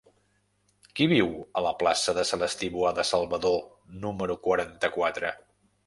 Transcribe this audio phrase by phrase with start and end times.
[0.99, 1.29] Qui viu
[1.61, 3.61] a la plaça de Celestí Boada Salvador
[4.07, 5.37] número quaranta-quatre?